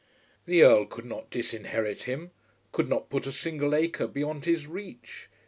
The 0.47 0.63
Earl 0.63 0.87
could 0.87 1.05
not 1.05 1.29
disinherit 1.29 2.05
him; 2.05 2.31
could 2.71 2.89
not 2.89 3.11
put 3.11 3.27
a 3.27 3.31
single 3.31 3.75
acre 3.75 4.07
beyond 4.07 4.45
his 4.45 4.65
reach. 4.65 5.29